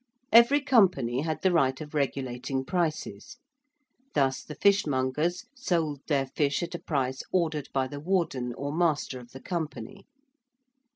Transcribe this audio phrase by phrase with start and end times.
[0.31, 3.37] Every Company had the right of regulating prices.
[4.15, 9.19] Thus the Fishmongers sold their fish at a price ordered by the Warden or Master
[9.19, 10.07] of the Company.